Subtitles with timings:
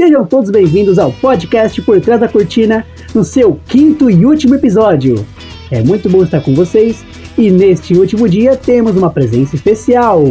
[0.00, 5.26] Sejam todos bem-vindos ao podcast Por Trás da Cortina, no seu quinto e último episódio.
[5.70, 7.04] É muito bom estar com vocês
[7.36, 10.24] e neste último dia temos uma presença especial.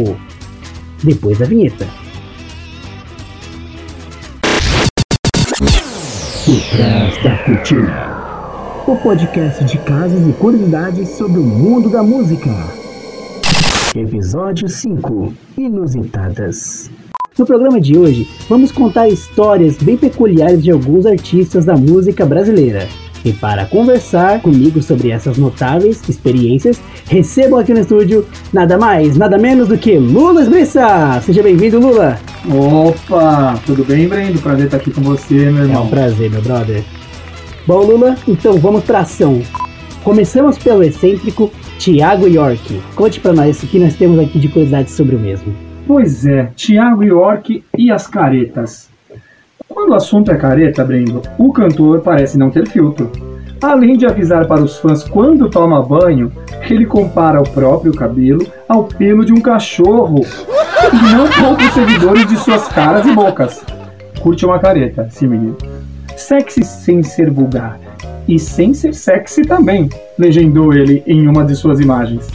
[1.04, 1.86] Depois da vinheta.
[6.44, 8.10] Por Trás da Cortina
[8.88, 12.50] o podcast de casos e curiosidades sobre o mundo da música.
[13.94, 16.90] Episódio 5 Inusitadas.
[17.38, 22.88] No programa de hoje, vamos contar histórias bem peculiares de alguns artistas da música brasileira.
[23.24, 29.38] E para conversar comigo sobre essas notáveis experiências, recebo aqui no estúdio nada mais, nada
[29.38, 31.20] menos do que Lula Esbriça!
[31.24, 32.18] Seja bem-vindo, Lula!
[32.48, 33.60] Opa!
[33.64, 34.40] Tudo bem, Brendo?
[34.40, 35.82] Prazer estar aqui com você, meu irmão.
[35.82, 36.82] É um prazer, meu brother.
[37.66, 39.40] Bom, Lula, então vamos para ação.
[40.02, 42.80] Começamos pelo excêntrico Tiago York.
[42.96, 45.69] Conte para nós o que nós temos aqui de curiosidades sobre o mesmo.
[45.92, 48.88] Pois é, Tiago York e as caretas.
[49.68, 53.10] Quando o assunto é careta, Brendo, o cantor parece não ter filtro.
[53.60, 56.30] Além de avisar para os fãs quando toma banho,
[56.70, 60.20] ele compara o próprio cabelo ao pelo de um cachorro.
[60.92, 63.60] E não poupa os seguidores de suas caras e bocas.
[64.20, 65.58] Curte uma careta, sim menino.
[66.16, 67.80] Sexy sem ser vulgar.
[68.28, 72.28] E sem ser sexy também, legendou ele em uma de suas imagens.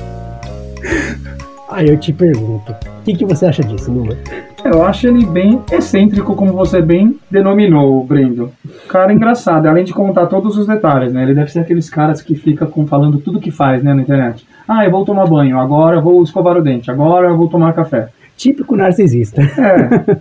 [1.76, 4.18] Aí eu te pergunto, o que, que você acha disso, Lula?
[4.64, 8.50] Eu acho ele bem excêntrico, como você bem denominou, Brendo.
[8.88, 11.24] Cara engraçado, além de contar todos os detalhes, né?
[11.24, 14.48] Ele deve ser aqueles caras que fica com, falando tudo que faz, né, na internet.
[14.66, 17.74] Ah, eu vou tomar banho, agora eu vou escovar o dente, agora eu vou tomar
[17.74, 18.08] café.
[18.38, 19.42] Típico narcisista.
[19.42, 20.18] É.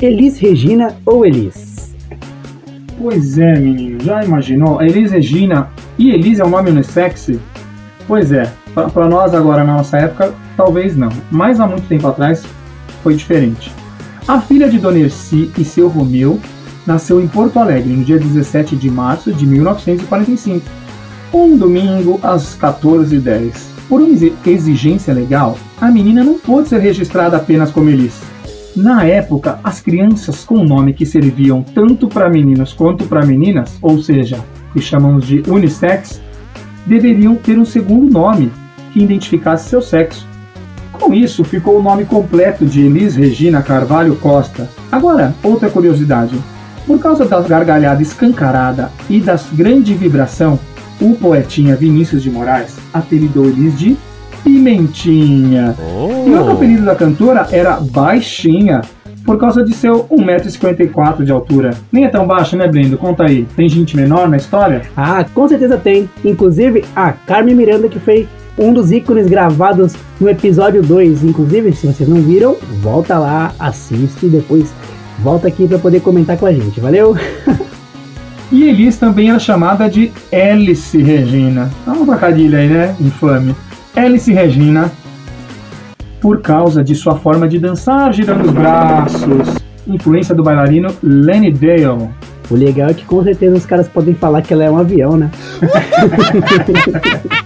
[0.06, 1.94] Elis Regina ou Elis?
[2.98, 4.80] Pois é, menino, já imaginou?
[4.80, 5.68] Elis Regina
[5.98, 7.38] e Elis é um nome unissex?
[8.08, 8.50] Pois é,
[8.84, 12.44] para nós agora na nossa época, talvez não, mas há muito tempo atrás
[13.02, 13.72] foi diferente.
[14.28, 16.38] A filha de Dona Erci e seu Romeu
[16.86, 20.66] nasceu em Porto Alegre no dia 17 de março de 1945,
[21.32, 23.54] um domingo às 14h10.
[23.88, 28.20] Por uma exigência legal, a menina não pôde ser registrada apenas como Elis.
[28.74, 34.02] Na época, as crianças com nome que serviam tanto para meninos quanto para meninas, ou
[34.02, 36.20] seja, que chamamos de unissex,
[36.84, 38.50] deveriam ter um segundo nome
[38.96, 40.26] que identificasse seu sexo.
[40.90, 44.70] Com isso, ficou o nome completo de Elis Regina Carvalho Costa.
[44.90, 46.34] Agora, outra curiosidade.
[46.86, 50.58] Por causa da gargalhada escancarada e da grande vibração,
[50.98, 53.98] o poetinha Vinícius de Moraes apelidou Elis de
[54.42, 55.74] Pimentinha.
[55.78, 56.26] Oh.
[56.26, 58.80] E outro apelido da cantora era Baixinha,
[59.26, 61.72] por causa de seu 1,54m de altura.
[61.92, 62.96] Nem é tão baixo, né, Brendo?
[62.96, 63.46] Conta aí.
[63.56, 64.82] Tem gente menor na história?
[64.96, 66.08] Ah, com certeza tem.
[66.24, 68.26] Inclusive a Carmen Miranda, que foi
[68.58, 71.24] um dos ícones gravados no episódio 2.
[71.24, 74.72] Inclusive, se vocês não viram, volta lá, assiste e depois
[75.18, 76.80] volta aqui para poder comentar com a gente.
[76.80, 77.16] Valeu?
[78.52, 81.68] E Elis também era chamada de Alice Regina.
[81.84, 82.94] Dá uma trocadilha aí, né?
[83.00, 83.56] Infame.
[83.94, 84.92] Alice Regina,
[86.20, 92.08] por causa de sua forma de dançar girando os braços, influência do bailarino Lenny Dale.
[92.48, 95.16] O legal é que com certeza os caras podem falar que ela é um avião,
[95.16, 95.28] né?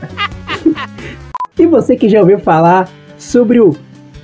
[1.59, 2.89] e você que já ouviu falar
[3.19, 3.75] sobre o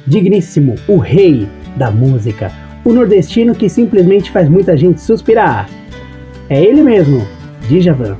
[0.06, 2.50] digníssimo, o rei da música,
[2.84, 5.68] o nordestino que simplesmente faz muita gente suspirar.
[6.48, 7.26] É ele mesmo,
[7.68, 8.16] Djavan.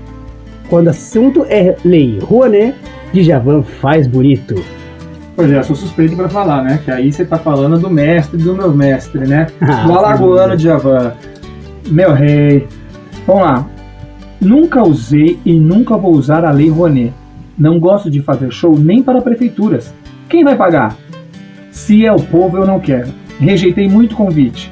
[0.69, 2.75] Quando assunto é lei Rouanet,
[3.13, 4.57] Djavan faz bonito.
[5.37, 6.81] Pois é, eu sou suspeito para falar, né?
[6.85, 9.47] Que aí você tá falando do mestre do meu mestre, né?
[9.61, 11.13] Ah, do alagoano Djavan.
[11.89, 12.67] Meu rei.
[13.27, 13.67] Vamos lá.
[14.41, 17.13] Nunca usei e nunca vou usar a lei Rouanet.
[17.59, 19.95] Não gosto de fazer show nem para prefeituras.
[20.29, 20.97] Quem vai pagar?
[21.71, 23.09] Se é o povo, eu não quero.
[23.39, 24.71] Rejeitei muito convite.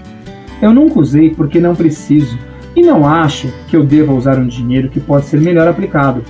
[0.61, 2.39] Eu nunca usei porque não preciso
[2.77, 6.23] e não acho que eu deva usar um dinheiro que pode ser melhor aplicado.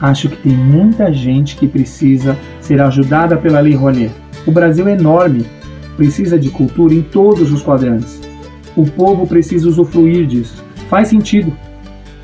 [0.00, 4.12] Acho que tem muita gente que precisa ser ajudada pela Lei Rouanet.
[4.46, 5.44] O Brasil é enorme,
[5.96, 8.20] precisa de cultura em todos os quadrantes.
[8.74, 10.64] O povo precisa usufruir disso.
[10.88, 11.52] Faz sentido.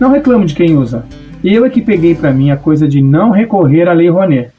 [0.00, 1.04] Não reclamo de quem usa.
[1.44, 4.50] Eu é que peguei para mim a coisa de não recorrer à Lei Rouanet.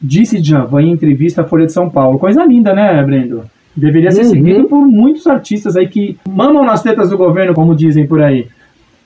[0.00, 2.18] Disse Djavan em entrevista à Folha de São Paulo.
[2.18, 3.42] Coisa linda, né, Brendo?
[3.76, 4.30] Deveria ser Uhum.
[4.30, 8.46] seguido por muitos artistas aí que mamam nas tetas do governo, como dizem por aí.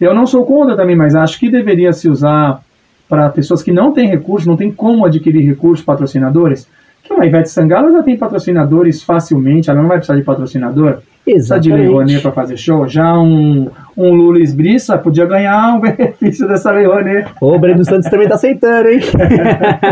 [0.01, 2.61] Eu não sou contra também, mas acho que deveria se usar
[3.09, 6.69] para pessoas que não têm recursos, não têm como adquirir recursos, patrocinadores.
[7.03, 10.99] Que a Ivete Sangalo já tem patrocinadores facilmente, ela não vai precisar de patrocinador.
[11.33, 12.89] Precisa de Lei Rouanet para fazer show.
[12.89, 17.29] Já um, um Lula Esbriça podia ganhar um benefício dessa Lei Rouanet.
[17.39, 19.01] O Breno Santos também tá aceitando, hein?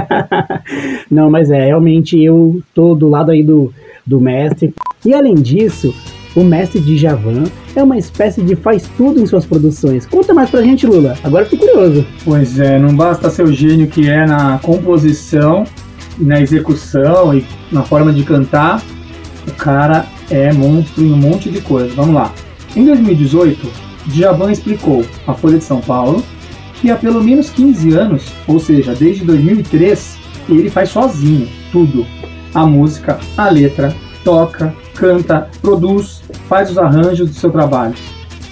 [1.10, 3.70] Não, mas é, realmente eu tô do lado aí do,
[4.06, 4.72] do mestre.
[5.04, 5.94] E além disso,
[6.34, 7.44] o mestre de Javan
[7.74, 10.06] é uma espécie de faz tudo em suas produções.
[10.06, 11.18] Conta mais pra gente, Lula.
[11.22, 12.06] Agora eu fiquei curioso.
[12.24, 15.64] Pois é, não basta ser o gênio que é na composição,
[16.18, 18.82] na execução e na forma de cantar.
[19.46, 21.94] O cara é monstro em um monte de coisa.
[21.94, 22.32] Vamos lá.
[22.74, 23.66] Em 2018,
[24.06, 26.22] Djavan explicou à Folha de São Paulo
[26.80, 30.18] que há pelo menos 15 anos, ou seja, desde 2003,
[30.48, 32.06] ele faz sozinho tudo.
[32.54, 37.94] A música, a letra, toca, canta, produz, faz os arranjos do seu trabalho.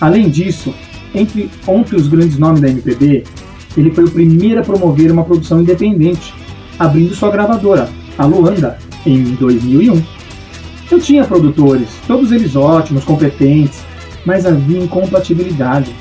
[0.01, 0.75] Além disso,
[1.15, 3.25] entre, entre os grandes nomes da MPB,
[3.77, 6.35] ele foi o primeiro a promover uma produção independente,
[6.79, 10.03] abrindo sua gravadora, a Luanda, em 2001.
[10.91, 13.83] Eu tinha produtores, todos eles ótimos, competentes,
[14.25, 15.95] mas havia incompatibilidade.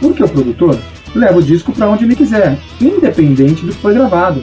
[0.00, 0.78] Porque o produtor
[1.14, 4.42] leva o disco para onde ele quiser, independente do que foi gravado.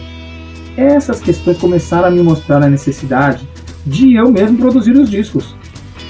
[0.77, 3.47] Essas questões começaram a me mostrar a necessidade
[3.86, 5.56] de eu mesmo produzir os discos.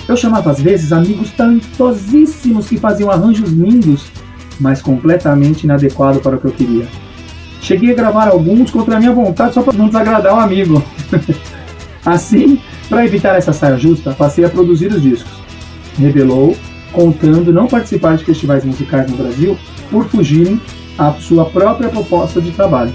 [0.08, 4.06] Eu chamava às vezes amigos talentosíssimos que faziam arranjos lindos,
[4.60, 6.88] mas completamente inadequado para o que eu queria.
[7.62, 10.84] Cheguei a gravar alguns contra a minha vontade só para não desagradar o amigo.
[12.06, 15.32] assim, para evitar essa saia justa, passei a produzir os discos.
[15.98, 16.56] Revelou,
[16.92, 19.58] contando não participar de festivais musicais no Brasil
[19.92, 20.60] por fugirem
[20.98, 22.94] à sua própria proposta de trabalho.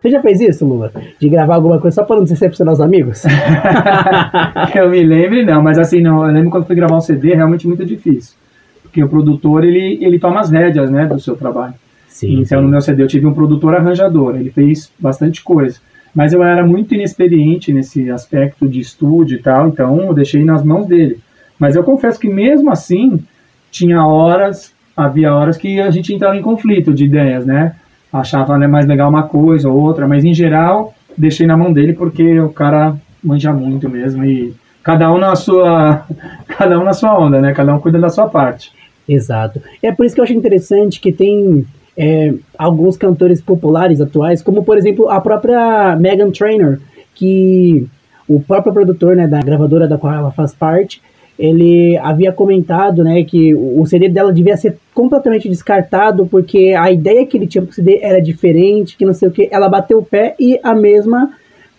[0.00, 0.90] Você já fez isso, Lula?
[1.18, 3.22] De gravar alguma coisa só para não decepcionar os amigos?
[4.74, 7.36] eu me lembro, não, mas assim, não, eu lembro quando fui gravar um CD, é
[7.36, 8.34] realmente muito difícil.
[8.82, 11.74] Porque o produtor, ele, ele toma as rédeas, né, do seu trabalho.
[12.08, 12.64] Sim, então, sim.
[12.64, 15.78] no meu CD, eu tive um produtor arranjador, ele fez bastante coisa.
[16.14, 20.62] Mas eu era muito inexperiente nesse aspecto de estúdio e tal, então eu deixei nas
[20.64, 21.18] mãos dele.
[21.58, 23.22] Mas eu confesso que mesmo assim,
[23.70, 27.74] tinha horas, havia horas que a gente entrava em conflito de ideias, né?
[28.12, 31.92] achava né, mais legal uma coisa ou outra, mas em geral deixei na mão dele
[31.92, 36.04] porque o cara manja muito mesmo e cada um na sua
[36.48, 37.52] cada um na sua onda, né?
[37.52, 38.72] Cada um cuida da sua parte.
[39.08, 39.60] Exato.
[39.82, 41.64] É por isso que eu acho interessante que tem
[41.96, 46.78] é, alguns cantores populares atuais, como por exemplo a própria Megan Trainor,
[47.14, 47.86] que
[48.28, 51.02] o próprio produtor né, da gravadora da qual ela faz parte,
[51.38, 57.26] ele havia comentado, né, que o CD dela devia ser completamente descartado porque a ideia
[57.26, 59.48] que ele tinha pro CD era diferente, que não sei o que.
[59.50, 61.32] Ela bateu o pé e a mesma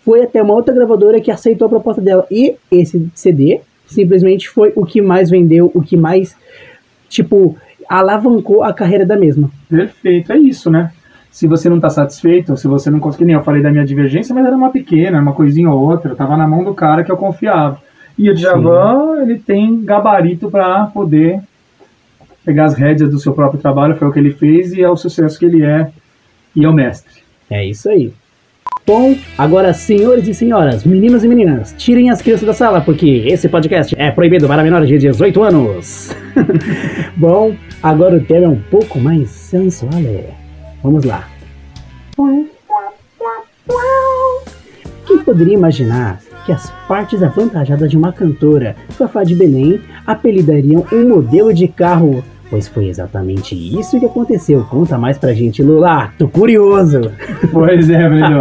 [0.04, 2.26] foi até uma outra gravadora que aceitou a proposta dela.
[2.28, 6.34] E esse CD simplesmente foi o que mais vendeu, o que mais,
[7.08, 7.56] tipo,
[7.92, 9.50] alavancou a carreira da mesma.
[9.68, 10.90] Perfeito, é isso, né?
[11.30, 14.34] Se você não está satisfeito, se você não conseguiu, nem eu falei da minha divergência,
[14.34, 17.18] mas era uma pequena, uma coisinha ou outra, tava na mão do cara que eu
[17.18, 17.78] confiava.
[18.18, 21.40] E o Djavan, ele tem gabarito para poder
[22.42, 24.96] pegar as rédeas do seu próprio trabalho, foi o que ele fez e é o
[24.96, 25.90] sucesso que ele é
[26.56, 27.22] e é o mestre.
[27.50, 28.12] É isso aí.
[28.84, 33.48] Bom, agora, senhores e senhoras, meninos e meninas, tirem as crianças da sala, porque esse
[33.48, 36.10] podcast é proibido para menores de 18 anos.
[37.16, 39.92] Bom, agora o tema é um pouco mais sensual.
[40.82, 41.28] Vamos lá.
[45.06, 51.08] Quem poderia imaginar que as partes avantajadas de uma cantora, Fafá de Belém, apelidariam um
[51.08, 52.24] modelo de carro.
[52.52, 54.62] Pois foi exatamente isso que aconteceu.
[54.64, 56.12] Conta mais pra gente, Lula.
[56.18, 57.00] Tô curioso.
[57.50, 58.40] Pois é, Breno.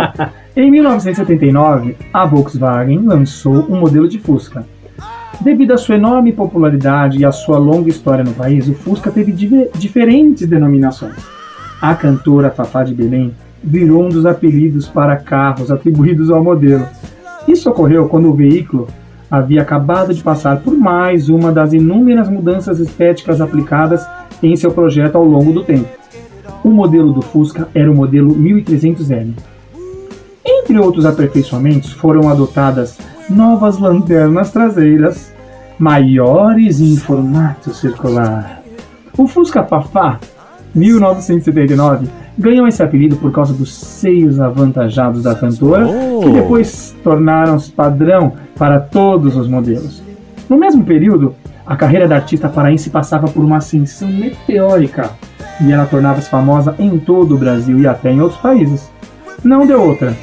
[0.54, 4.66] em 1979, a Volkswagen lançou um modelo de Fusca.
[5.40, 9.32] Devido à sua enorme popularidade e à sua longa história no país, o Fusca teve
[9.32, 11.16] diferentes denominações.
[11.82, 16.86] A cantora Fafá de Belém virou um dos apelidos para carros atribuídos ao modelo.
[17.48, 18.90] Isso ocorreu quando o veículo
[19.32, 24.06] havia acabado de passar por mais uma das inúmeras mudanças estéticas aplicadas
[24.44, 25.88] em seu projeto ao longo do tempo.
[26.64, 29.34] O modelo do Fusca era o modelo 1300L.
[30.46, 32.98] Entre outros aperfeiçoamentos, foram adotadas
[33.30, 35.34] novas lanternas traseiras,
[35.80, 38.62] maiores em formato circular.
[39.18, 40.20] O Fusca Fafá
[40.76, 42.08] 1979
[42.42, 46.22] ganham esse apelido por causa dos seios avantajados da cantora, oh.
[46.22, 50.02] que depois tornaram-se padrão para todos os modelos.
[50.50, 55.12] No mesmo período, a carreira da artista paraense passava por uma ascensão meteórica
[55.62, 58.92] e ela tornava-se famosa em todo o Brasil e até em outros países.
[59.44, 60.16] Não deu outra.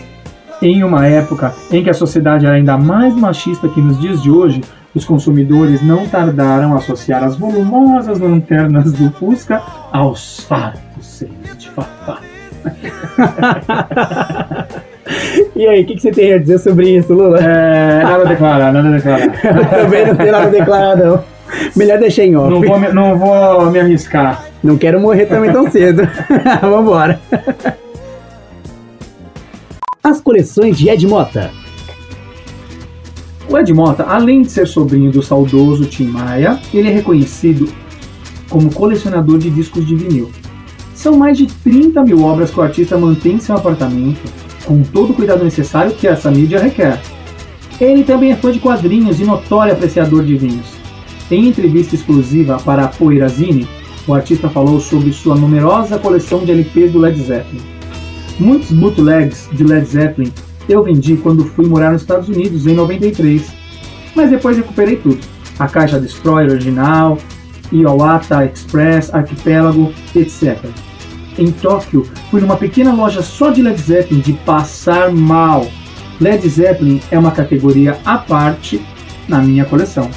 [0.61, 4.31] Em uma época em que a sociedade era ainda mais machista que nos dias de
[4.31, 4.61] hoje,
[4.95, 11.71] os consumidores não tardaram a associar as volumosas lanternas do Fusca aos fartos seios de
[11.71, 12.21] Fafá.
[15.57, 17.39] E aí, o que, que, você tem a dizer sobre isso, Lula?
[17.41, 19.33] É, nada a declarar, nada a declarar.
[19.71, 21.25] Também não tem nada a declarar, não.
[21.75, 22.51] Melhor deixar em off.
[22.51, 24.45] Não vou, me, não vou me arriscar.
[24.63, 26.03] Não quero morrer também tão cedo.
[26.61, 27.19] Vambora.
[30.03, 31.51] As coleções de Ed Mota.
[33.51, 37.67] O Ed Mota, além de ser sobrinho do saudoso Tim Maia, ele é reconhecido
[38.51, 40.31] como colecionador de discos de vinil.
[40.95, 44.21] São mais de 30 mil obras que o artista mantém em seu apartamento,
[44.67, 47.01] com todo o cuidado necessário que essa mídia requer.
[47.81, 50.67] Ele também é fã de quadrinhos e notório apreciador de vinhos.
[51.31, 53.67] Em entrevista exclusiva para a Poeirazine,
[54.07, 57.63] o artista falou sobre sua numerosa coleção de LPs do Led Zeppelin.
[58.39, 60.33] Muitos bootlegs de Led Zeppelin
[60.69, 63.53] eu vendi quando fui morar nos Estados Unidos em 93,
[64.15, 65.21] mas depois recuperei tudo.
[65.59, 67.19] A caixa Destroyer original,
[67.73, 70.59] Iwata Express, Arquipélago, etc.
[71.39, 75.67] Em Tóquio, fui numa pequena loja só de Led Zeppelin de passar mal.
[76.21, 78.81] Led Zeppelin é uma categoria à parte
[79.29, 80.11] na minha coleção.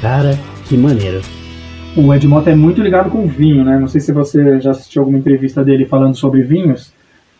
[0.00, 1.20] Cara, que maneiro.
[1.96, 3.78] O Ed Mota é muito ligado com vinho, né?
[3.78, 6.92] Não sei se você já assistiu alguma entrevista dele falando sobre vinhos.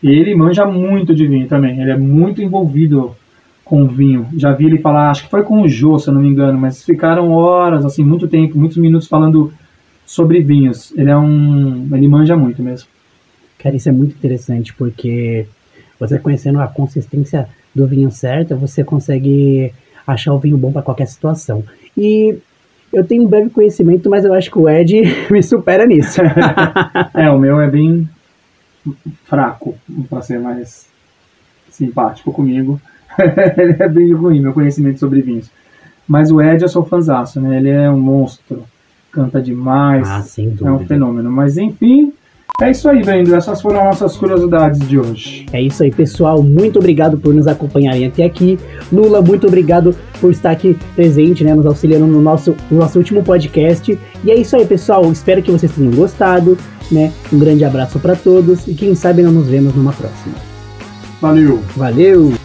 [0.03, 1.81] Ele manja muito de vinho também.
[1.81, 3.15] Ele é muito envolvido
[3.63, 4.27] com vinho.
[4.37, 6.57] Já vi ele falar, acho que foi com o Jô, se eu não me engano,
[6.57, 9.51] mas ficaram horas, assim, muito tempo, muitos minutos falando
[10.05, 10.93] sobre vinhos.
[10.95, 11.89] Ele é um.
[11.91, 12.87] Ele manja muito mesmo.
[13.57, 15.47] Cara, isso é muito interessante porque
[15.99, 19.73] você conhecendo a consistência do vinho certo, você consegue
[20.05, 21.63] achar o vinho bom para qualquer situação.
[21.97, 22.37] E
[22.93, 26.21] eu tenho um breve conhecimento, mas eu acho que o Ed me supera nisso.
[27.13, 28.07] é, o meu é bem
[29.25, 29.75] fraco,
[30.09, 30.87] para ser mais
[31.69, 32.79] simpático comigo.
[33.57, 35.49] ele é bem ruim, meu conhecimento sobre vinhos.
[36.07, 37.57] Mas o Ed eu sou fanzaço, né?
[37.57, 38.63] Ele é um monstro.
[39.11, 40.07] Canta demais.
[40.09, 40.69] Ah, sem dúvida.
[40.69, 41.31] É um fenômeno.
[41.31, 42.13] Mas enfim,
[42.61, 43.35] é isso aí, Brendo.
[43.35, 45.45] Essas foram nossas curiosidades de hoje.
[45.51, 46.41] É isso aí, pessoal.
[46.41, 48.57] Muito obrigado por nos acompanharem até aqui.
[48.91, 51.53] Lula, muito obrigado por estar aqui presente, né?
[51.53, 53.99] Nos auxiliando no nosso, no nosso último podcast.
[54.23, 55.11] E é isso aí, pessoal.
[55.11, 56.57] Espero que vocês tenham gostado,
[56.91, 57.11] né?
[57.31, 60.35] Um grande abraço para todos e quem sabe não nos vemos numa próxima.
[61.21, 61.61] Valeu.
[61.75, 62.44] Valeu.